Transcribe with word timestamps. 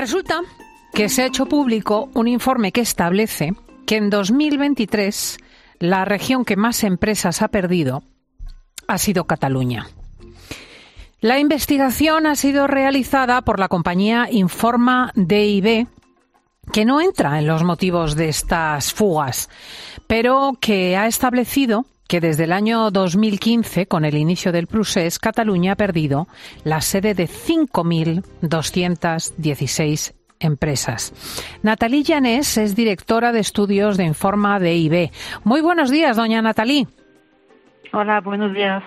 Resulta 0.00 0.40
que 0.94 1.10
se 1.10 1.20
ha 1.20 1.26
hecho 1.26 1.44
público 1.44 2.08
un 2.14 2.26
informe 2.26 2.72
que 2.72 2.80
establece 2.80 3.52
que 3.86 3.98
en 3.98 4.08
2023 4.08 5.36
la 5.78 6.06
región 6.06 6.46
que 6.46 6.56
más 6.56 6.84
empresas 6.84 7.42
ha 7.42 7.48
perdido 7.48 8.02
ha 8.88 8.96
sido 8.96 9.26
Cataluña. 9.26 9.88
La 11.20 11.38
investigación 11.38 12.26
ha 12.26 12.34
sido 12.34 12.66
realizada 12.66 13.42
por 13.42 13.58
la 13.58 13.68
compañía 13.68 14.26
Informa 14.30 15.12
DIB, 15.16 15.86
que 16.72 16.86
no 16.86 17.02
entra 17.02 17.38
en 17.38 17.46
los 17.46 17.62
motivos 17.62 18.16
de 18.16 18.30
estas 18.30 18.94
fugas, 18.94 19.50
pero 20.06 20.52
que 20.58 20.96
ha 20.96 21.08
establecido 21.08 21.84
que 22.10 22.20
desde 22.20 22.44
el 22.44 22.52
año 22.52 22.90
2015, 22.90 23.86
con 23.86 24.04
el 24.04 24.16
inicio 24.16 24.50
del 24.50 24.66
procés, 24.66 25.20
Cataluña 25.20 25.74
ha 25.74 25.76
perdido 25.76 26.26
la 26.64 26.80
sede 26.80 27.14
de 27.14 27.28
5.216 27.28 30.14
empresas. 30.40 31.12
Natalie 31.62 32.02
Llanés 32.02 32.58
es 32.58 32.74
directora 32.74 33.30
de 33.30 33.38
estudios 33.38 33.96
de 33.96 34.06
Informa 34.06 34.58
DIB. 34.58 35.12
Muy 35.44 35.60
buenos 35.60 35.88
días, 35.88 36.16
doña 36.16 36.42
Natalie. 36.42 36.88
Hola, 37.92 38.20
buenos 38.20 38.52
días. 38.54 38.82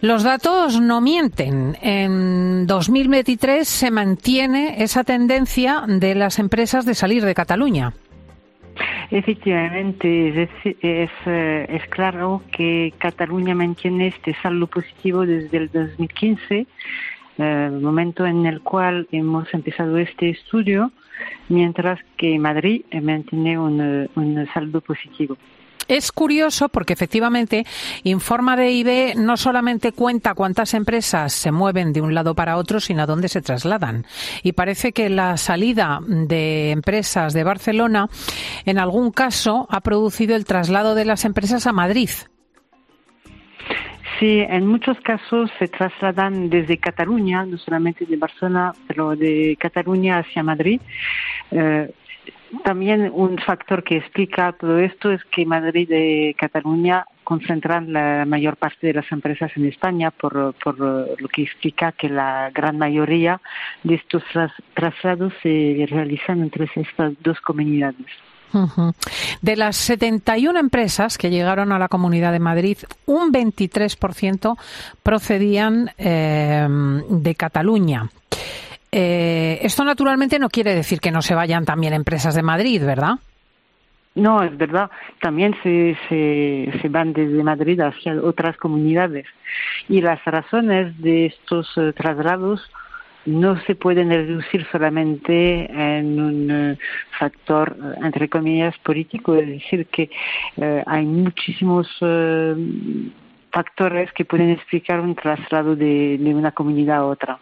Los 0.00 0.24
datos 0.24 0.80
no 0.80 1.00
mienten. 1.00 1.78
En 1.80 2.66
2023 2.66 3.68
se 3.68 3.92
mantiene 3.92 4.82
esa 4.82 5.04
tendencia 5.04 5.84
de 5.86 6.16
las 6.16 6.40
empresas 6.40 6.84
de 6.86 6.96
salir 6.96 7.24
de 7.24 7.36
Cataluña. 7.36 7.94
Efectivamente, 9.10 10.42
es, 10.42 10.50
es, 10.64 11.10
eh, 11.26 11.66
es, 11.68 11.86
claro 11.88 12.42
que 12.50 12.92
Cataluña 12.98 13.54
mantiene 13.54 14.08
este 14.08 14.34
saldo 14.42 14.66
positivo 14.66 15.24
desde 15.24 15.56
el 15.58 15.70
2015, 15.70 16.66
eh, 17.38 17.70
momento 17.80 18.26
en 18.26 18.46
el 18.46 18.60
cual 18.62 19.06
hemos 19.12 19.52
empezado 19.54 19.96
este 19.98 20.30
estudio, 20.30 20.90
mientras 21.48 22.00
que 22.16 22.38
Madrid 22.38 22.82
mantiene 23.00 23.58
un, 23.58 24.08
un 24.16 24.48
saldo 24.52 24.80
positivo. 24.80 25.36
Es 25.88 26.12
curioso 26.12 26.68
porque 26.68 26.92
efectivamente 26.92 27.64
Informa 28.04 28.56
de 28.56 28.70
IB 28.72 29.14
no 29.16 29.36
solamente 29.36 29.92
cuenta 29.92 30.34
cuántas 30.34 30.74
empresas 30.74 31.32
se 31.32 31.52
mueven 31.52 31.92
de 31.92 32.00
un 32.00 32.14
lado 32.14 32.34
para 32.34 32.56
otro, 32.56 32.80
sino 32.80 33.02
a 33.02 33.06
dónde 33.06 33.28
se 33.28 33.42
trasladan. 33.42 34.04
Y 34.42 34.52
parece 34.52 34.92
que 34.92 35.08
la 35.08 35.36
salida 35.36 36.00
de 36.06 36.70
empresas 36.70 37.32
de 37.32 37.44
Barcelona 37.44 38.08
en 38.64 38.78
algún 38.78 39.10
caso 39.10 39.66
ha 39.70 39.80
producido 39.80 40.36
el 40.36 40.44
traslado 40.44 40.94
de 40.94 41.04
las 41.04 41.24
empresas 41.24 41.66
a 41.66 41.72
Madrid. 41.72 42.10
Sí, 44.18 44.40
en 44.40 44.66
muchos 44.66 44.98
casos 45.00 45.50
se 45.58 45.68
trasladan 45.68 46.48
desde 46.48 46.78
Cataluña, 46.78 47.44
no 47.44 47.58
solamente 47.58 48.06
de 48.06 48.16
Barcelona, 48.16 48.72
pero 48.86 49.14
de 49.14 49.56
Cataluña 49.60 50.18
hacia 50.18 50.42
Madrid. 50.42 50.80
Eh, 51.50 51.90
también 52.64 53.10
un 53.12 53.38
factor 53.38 53.82
que 53.82 53.96
explica 53.96 54.52
todo 54.52 54.78
esto 54.78 55.10
es 55.10 55.24
que 55.24 55.44
Madrid 55.44 55.90
y 55.90 56.34
Cataluña 56.34 57.06
concentran 57.24 57.92
la 57.92 58.24
mayor 58.24 58.56
parte 58.56 58.86
de 58.86 58.94
las 58.94 59.10
empresas 59.10 59.50
en 59.56 59.66
España, 59.66 60.12
por, 60.12 60.54
por 60.54 60.78
lo 60.78 61.28
que 61.28 61.42
explica 61.42 61.92
que 61.92 62.08
la 62.08 62.50
gran 62.54 62.78
mayoría 62.78 63.40
de 63.82 63.96
estos 63.96 64.22
traslados 64.74 65.32
se 65.42 65.86
realizan 65.90 66.42
entre 66.42 66.68
estas 66.76 67.14
dos 67.22 67.40
comunidades. 67.40 68.06
De 69.42 69.56
las 69.56 69.76
71 69.76 70.58
empresas 70.58 71.18
que 71.18 71.30
llegaron 71.30 71.72
a 71.72 71.78
la 71.78 71.88
Comunidad 71.88 72.32
de 72.32 72.38
Madrid, 72.38 72.78
un 73.04 73.32
23% 73.32 74.56
procedían 75.02 75.90
eh, 75.98 76.66
de 77.10 77.34
Cataluña. 77.34 78.08
Eh, 78.98 79.58
esto 79.60 79.84
naturalmente 79.84 80.38
no 80.38 80.48
quiere 80.48 80.74
decir 80.74 81.00
que 81.00 81.10
no 81.10 81.20
se 81.20 81.34
vayan 81.34 81.66
también 81.66 81.92
empresas 81.92 82.34
de 82.34 82.42
Madrid, 82.42 82.82
¿verdad? 82.82 83.16
No, 84.14 84.42
es 84.42 84.56
verdad. 84.56 84.90
También 85.20 85.54
se, 85.62 85.98
se, 86.08 86.88
van 86.88 87.12
desde 87.12 87.42
Madrid 87.42 87.78
hacia 87.78 88.14
otras 88.22 88.56
comunidades. 88.56 89.26
Y 89.90 90.00
las 90.00 90.24
razones 90.24 90.98
de 91.02 91.26
estos 91.26 91.70
eh, 91.76 91.92
traslados 91.92 92.62
no 93.26 93.60
se 93.64 93.74
pueden 93.74 94.08
reducir 94.08 94.66
solamente 94.72 95.70
en 95.70 96.18
un 96.18 96.50
eh, 96.50 96.78
factor, 97.18 97.76
entre 98.02 98.30
comillas, 98.30 98.78
político. 98.78 99.34
Es 99.34 99.46
decir, 99.46 99.88
que 99.88 100.08
hay 100.86 101.04
muchísimos 101.04 101.86
factores 103.52 104.10
que 104.14 104.24
pueden 104.24 104.52
explicar 104.52 105.00
un 105.00 105.14
traslado 105.14 105.76
de, 105.76 106.18
una 106.34 106.52
comunidad 106.52 106.96
a 107.00 107.04
otra. 107.04 107.38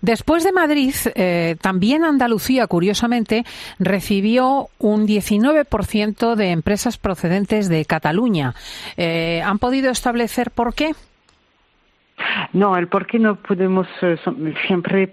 Después 0.00 0.44
de 0.44 0.52
Madrid, 0.52 0.94
eh, 1.14 1.56
también 1.60 2.04
Andalucía, 2.04 2.66
curiosamente, 2.66 3.44
recibió 3.78 4.68
un 4.78 5.06
19% 5.06 6.36
de 6.36 6.50
empresas 6.50 6.98
procedentes 6.98 7.68
de 7.68 7.84
Cataluña. 7.84 8.54
Eh, 8.96 9.42
¿Han 9.44 9.58
podido 9.58 9.90
establecer 9.90 10.50
por 10.50 10.74
qué? 10.74 10.92
No, 12.52 12.76
el 12.76 12.88
por 12.88 13.06
qué 13.06 13.18
no 13.18 13.36
podemos 13.36 13.86
eh, 14.02 14.16
siempre 14.66 15.10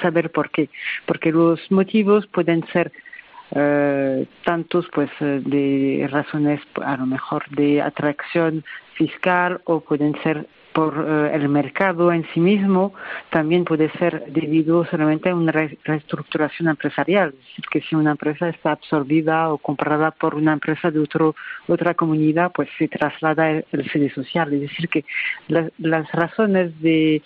saber 0.00 0.30
por 0.30 0.50
qué, 0.50 0.68
porque 1.06 1.32
los 1.32 1.60
motivos 1.70 2.26
pueden 2.26 2.64
ser 2.72 2.92
tantos 4.44 4.86
pues 4.92 5.08
de 5.20 6.06
razones 6.10 6.60
a 6.84 6.98
lo 6.98 7.06
mejor 7.06 7.48
de 7.48 7.80
atracción 7.80 8.62
fiscal 8.92 9.62
o 9.64 9.80
pueden 9.80 10.14
ser 10.22 10.46
por 10.72 10.94
eh, 11.06 11.34
el 11.34 11.48
mercado 11.48 12.12
en 12.12 12.26
sí 12.32 12.40
mismo 12.40 12.94
también 13.30 13.64
puede 13.64 13.90
ser 13.92 14.24
debido 14.28 14.84
solamente 14.86 15.30
a 15.30 15.34
una 15.34 15.52
reestructuración 15.52 16.68
empresarial. 16.68 17.30
Es 17.30 17.46
decir, 17.48 17.64
que 17.70 17.80
si 17.80 17.94
una 17.94 18.12
empresa 18.12 18.48
está 18.48 18.72
absorbida 18.72 19.52
o 19.52 19.58
comprada 19.58 20.10
por 20.10 20.34
una 20.34 20.52
empresa 20.52 20.90
de 20.90 21.00
otro, 21.00 21.34
otra 21.66 21.94
comunidad, 21.94 22.52
pues 22.54 22.68
se 22.78 22.88
traslada 22.88 23.50
el, 23.50 23.90
sede 23.90 24.10
social. 24.10 24.52
Es 24.52 24.60
decir, 24.62 24.88
que 24.88 25.04
las 25.78 26.12
razones 26.12 26.78
de 26.80 27.22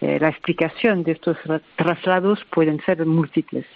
eh, 0.00 0.18
la 0.18 0.28
explicación 0.28 1.02
de 1.02 1.12
estos 1.12 1.36
traslados 1.76 2.44
pueden 2.50 2.80
ser 2.84 3.04
múltiples. 3.04 3.66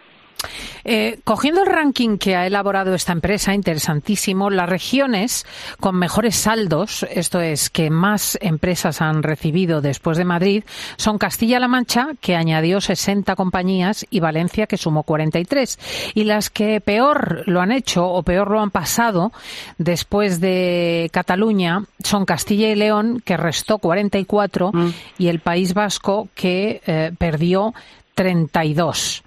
Eh, 0.85 1.21
cogiendo 1.25 1.63
el 1.63 1.69
ranking 1.69 2.19
que 2.19 2.37
ha 2.37 2.47
elaborado 2.47 2.95
esta 2.95 3.13
empresa, 3.13 3.55
interesantísimo, 3.55 4.51
las 4.51 4.69
regiones 4.69 5.47
con 5.81 5.97
mejores 5.97 6.37
saldos, 6.37 7.07
esto 7.11 7.41
es, 7.41 7.71
que 7.71 7.91
más 7.91 8.39
empresas 8.41 9.01
han 9.01 9.23
recibido 9.23 9.81
después 9.81 10.19
de 10.19 10.25
Madrid, 10.25 10.65
son 10.97 11.19
Castilla-La 11.19 11.69
Mancha, 11.69 12.09
que 12.21 12.37
añadió 12.37 12.81
60 12.81 13.35
compañías, 13.37 14.07
y 14.11 14.21
Valencia, 14.21 14.67
que 14.67 14.77
sumó 14.77 15.03
43. 15.03 15.79
Y 16.15 16.25
las 16.25 16.51
que 16.51 16.81
peor 16.81 17.43
lo 17.47 17.61
han 17.61 17.73
hecho 17.73 18.07
o 18.07 18.23
peor 18.23 18.51
lo 18.51 18.61
han 18.61 18.71
pasado 18.71 19.33
después 19.79 20.41
de 20.41 21.11
Cataluña 21.13 21.85
son 22.03 22.25
Castilla 22.25 22.69
y 22.69 22.75
León, 22.75 23.23
que 23.25 23.37
restó 23.37 23.79
44, 23.79 24.71
mm. 24.73 24.91
y 25.19 25.29
el 25.29 25.41
País 25.41 25.75
Vasco, 25.75 26.29
que 26.35 26.83
eh, 26.87 27.13
perdió 27.17 27.75
32. 28.15 29.23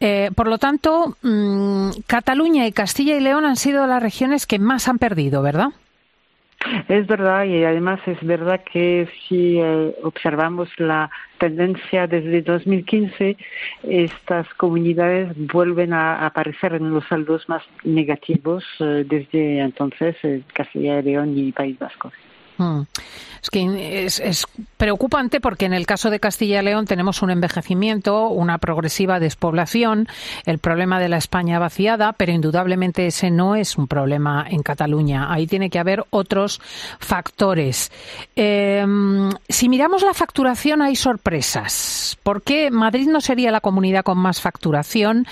Eh, 0.00 0.30
por 0.34 0.48
lo 0.48 0.58
tanto, 0.58 1.16
mm, 1.22 1.90
Cataluña 2.06 2.66
y 2.66 2.72
Castilla 2.72 3.16
y 3.16 3.20
León 3.20 3.44
han 3.44 3.56
sido 3.56 3.86
las 3.86 4.02
regiones 4.02 4.46
que 4.46 4.58
más 4.58 4.88
han 4.88 4.98
perdido, 4.98 5.42
¿verdad? 5.42 5.68
Es 6.88 7.06
verdad 7.06 7.44
y 7.44 7.64
además 7.64 8.00
es 8.06 8.20
verdad 8.24 8.60
que 8.64 9.08
si 9.28 9.58
eh, 9.58 9.94
observamos 10.02 10.68
la 10.78 11.10
tendencia 11.38 12.06
desde 12.06 12.42
2015, 12.42 13.36
estas 13.82 14.46
comunidades 14.54 15.32
vuelven 15.36 15.92
a 15.92 16.24
aparecer 16.24 16.74
en 16.74 16.90
los 16.90 17.06
saldos 17.08 17.48
más 17.48 17.62
negativos 17.84 18.64
eh, 18.78 19.04
desde 19.08 19.58
entonces 19.58 20.16
Castilla 20.52 21.00
y 21.00 21.02
León 21.02 21.36
y 21.36 21.50
País 21.52 21.78
Vasco. 21.78 22.12
Mm. 22.62 22.82
Es 23.54 24.46
preocupante 24.76 25.40
porque 25.40 25.66
en 25.66 25.72
el 25.74 25.84
caso 25.84 26.10
de 26.10 26.20
Castilla 26.20 26.62
y 26.62 26.64
León 26.64 26.86
tenemos 26.86 27.22
un 27.22 27.30
envejecimiento, 27.30 28.28
una 28.28 28.58
progresiva 28.58 29.18
despoblación, 29.18 30.06
el 30.46 30.58
problema 30.58 31.00
de 31.00 31.08
la 31.08 31.16
España 31.16 31.58
vaciada, 31.58 32.12
pero 32.12 32.32
indudablemente 32.32 33.06
ese 33.06 33.30
no 33.30 33.56
es 33.56 33.76
un 33.76 33.88
problema 33.88 34.46
en 34.48 34.62
Cataluña. 34.62 35.32
Ahí 35.32 35.48
tiene 35.48 35.70
que 35.70 35.80
haber 35.80 36.04
otros 36.10 36.60
factores. 37.00 37.90
Em, 38.36 39.30
si 39.48 39.68
miramos 39.68 40.02
la 40.02 40.14
facturación 40.14 40.80
hay 40.80 40.94
sorpresas. 40.94 42.16
¿Por 42.22 42.42
qué 42.42 42.70
Madrid 42.70 43.08
no 43.08 43.20
sería 43.20 43.50
la 43.50 43.60
comunidad 43.60 44.04
con 44.04 44.18
más 44.18 44.40
facturación 44.40 45.26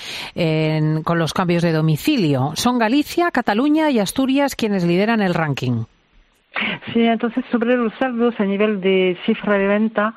con 1.05 1.19
los 1.19 1.33
cambios 1.33 1.62
de 1.62 1.73
domicilio? 1.73 2.53
Son 2.56 2.79
Galicia, 2.79 3.31
Cataluña 3.31 3.91
y 3.91 4.00
Asturias 4.00 4.56
quienes 4.56 4.85
lideran 4.85 5.23
el 5.23 5.35
ranking. 5.35 5.85
Sí, 6.93 7.02
entonces 7.02 7.44
sobre 7.50 7.76
los 7.76 7.93
saldos 7.94 8.38
a 8.38 8.44
nivel 8.44 8.81
de 8.81 9.17
cifra 9.25 9.56
de 9.58 9.67
venta, 9.67 10.14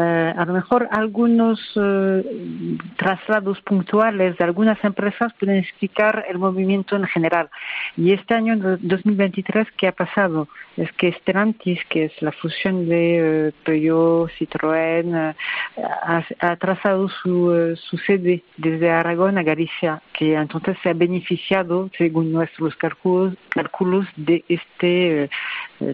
eh, 0.00 0.34
a 0.36 0.44
lo 0.44 0.52
mejor 0.52 0.88
algunos 0.92 1.58
eh, 1.74 2.76
traslados 2.96 3.60
puntuales 3.62 4.38
de 4.38 4.44
algunas 4.44 4.78
empresas 4.84 5.32
pueden 5.40 5.56
explicar 5.56 6.24
el 6.28 6.38
movimiento 6.38 6.94
en 6.94 7.04
general. 7.06 7.50
Y 7.96 8.12
este 8.12 8.34
año, 8.34 8.56
2023, 8.56 9.66
¿qué 9.76 9.88
ha 9.88 9.92
pasado? 9.92 10.46
Es 10.76 10.92
que 10.92 11.10
Stellantis, 11.14 11.80
que 11.86 12.04
es 12.04 12.22
la 12.22 12.30
fusión 12.30 12.88
de 12.88 13.52
Peugeot, 13.64 14.30
Citroën, 14.38 15.34
ha, 16.04 16.24
ha, 16.38 16.56
trazado 16.56 17.08
su, 17.08 17.76
su 17.76 17.98
sede 17.98 18.44
desde 18.56 18.90
Aragón 18.90 19.36
a 19.36 19.42
Galicia, 19.42 20.00
que 20.12 20.34
entonces 20.34 20.76
se 20.80 20.90
ha 20.90 20.94
beneficiado, 20.94 21.90
según 21.98 22.30
nuestros 22.30 22.76
cálculos, 22.76 23.34
cálculos 23.48 24.06
de 24.14 24.44
este 24.48 25.28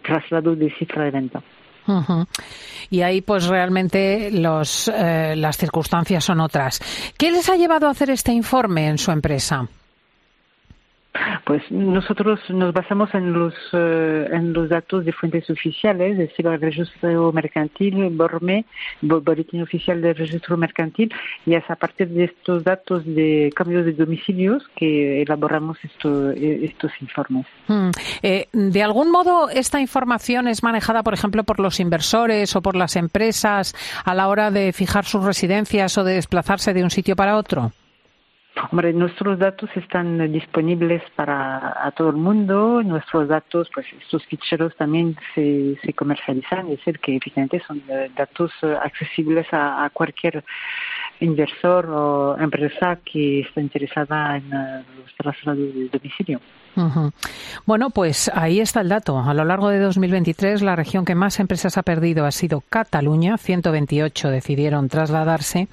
traslado 0.02 0.54
de 0.56 0.70
cifra 0.72 1.04
de 1.04 1.10
venta. 1.10 1.42
Y 2.90 3.02
ahí, 3.02 3.20
pues 3.20 3.46
realmente 3.46 4.30
los, 4.30 4.88
eh, 4.88 5.34
las 5.36 5.56
circunstancias 5.56 6.24
son 6.24 6.40
otras. 6.40 6.80
¿Qué 7.16 7.30
les 7.30 7.48
ha 7.48 7.56
llevado 7.56 7.88
a 7.88 7.90
hacer 7.90 8.10
este 8.10 8.32
informe 8.32 8.88
en 8.88 8.98
su 8.98 9.10
empresa? 9.10 9.68
Pues 11.44 11.62
nosotros 11.70 12.40
nos 12.48 12.72
basamos 12.72 13.14
en 13.14 13.32
los, 13.32 13.54
eh, 13.72 14.28
datos 14.68 15.04
de 15.04 15.12
fuentes 15.12 15.48
oficiales, 15.48 16.12
es 16.12 16.18
decir, 16.18 16.46
el 16.46 16.60
registro 16.60 17.32
mercantil, 17.32 18.08
BORME, 18.10 18.64
Boletín 19.02 19.62
Oficial 19.62 20.00
del 20.00 20.16
Registro 20.16 20.56
Mercantil, 20.56 21.12
y 21.46 21.54
es 21.54 21.64
a 21.68 21.76
partir 21.76 22.08
de 22.08 22.24
estos 22.24 22.64
datos 22.64 23.04
de 23.04 23.52
cambios 23.54 23.84
de 23.84 23.92
domicilios 23.92 24.64
que 24.74 25.22
elaboramos 25.22 25.78
eh, 25.84 26.60
estos 26.62 26.90
informes. 27.00 27.46
Hmm. 27.68 27.90
Eh, 28.22 28.48
¿De 28.52 28.82
algún 28.82 29.10
modo 29.10 29.48
esta 29.50 29.80
información 29.80 30.48
es 30.48 30.62
manejada, 30.62 31.02
por 31.02 31.14
ejemplo, 31.14 31.44
por 31.44 31.60
los 31.60 31.78
inversores 31.78 32.56
o 32.56 32.62
por 32.62 32.74
las 32.74 32.96
empresas 32.96 33.74
a 34.04 34.14
la 34.14 34.28
hora 34.28 34.50
de 34.50 34.72
fijar 34.72 35.04
sus 35.04 35.24
residencias 35.24 35.96
o 35.98 36.04
de 36.04 36.14
desplazarse 36.14 36.74
de 36.74 36.82
un 36.82 36.90
sitio 36.90 37.14
para 37.14 37.36
otro? 37.36 37.72
Hombre, 38.70 38.92
nuestros 38.92 39.38
datos 39.40 39.68
están 39.74 40.30
disponibles 40.30 41.02
para 41.16 41.92
todo 41.96 42.10
el 42.10 42.16
mundo. 42.16 42.82
Nuestros 42.84 43.26
datos, 43.26 43.68
pues 43.74 43.84
estos 44.00 44.24
ficheros 44.26 44.76
también 44.76 45.16
se, 45.34 45.76
se 45.82 45.92
comercializan, 45.92 46.70
es 46.70 46.78
decir, 46.78 47.00
que 47.00 47.16
evidentemente 47.16 47.60
son 47.66 47.82
eh, 47.88 48.10
datos 48.16 48.52
eh, 48.62 48.76
accesibles 48.80 49.52
a, 49.52 49.84
a 49.84 49.90
cualquier 49.90 50.44
inversor 51.20 51.86
o 51.90 52.36
empresa 52.38 52.98
que 53.04 53.40
está 53.40 53.60
interesada 53.60 54.36
en 54.36 54.52
eh, 54.52 54.84
los 54.98 55.14
traslados 55.16 55.74
de 55.74 55.88
domicilio. 55.88 56.40
Bueno, 57.66 57.90
pues 57.90 58.30
ahí 58.34 58.60
está 58.60 58.80
el 58.80 58.88
dato. 58.88 59.18
A 59.18 59.32
lo 59.34 59.44
largo 59.44 59.68
de 59.68 59.78
2023, 59.78 60.62
la 60.62 60.76
región 60.76 61.04
que 61.04 61.14
más 61.14 61.38
empresas 61.38 61.78
ha 61.78 61.82
perdido 61.82 62.26
ha 62.26 62.32
sido 62.32 62.62
Cataluña. 62.68 63.38
128 63.38 64.30
decidieron 64.30 64.88
trasladarse 64.88 65.68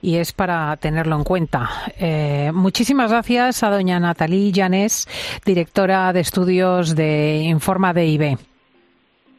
y 0.00 0.16
es 0.16 0.32
para 0.32 0.76
tenerlo 0.76 1.16
en 1.16 1.24
cuenta. 1.24 1.68
Eh, 1.98 2.52
muchísimas 2.54 3.10
gracias 3.10 3.62
a 3.62 3.70
doña 3.70 3.98
Natalie 3.98 4.52
Llanes, 4.52 5.08
directora 5.44 6.12
de 6.12 6.20
estudios 6.20 6.94
de 6.94 7.42
Informa 7.44 7.92
de 7.92 8.06
IB. 8.06 8.38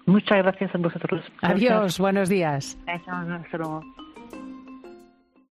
Muchas 0.05 0.37
gracias 0.37 0.75
a 0.75 0.77
vosotros. 0.77 1.23
Adiós, 1.41 1.97
buenos 1.97 2.29
días. 2.29 2.77
Hasta 2.87 3.57
luego. 3.57 3.81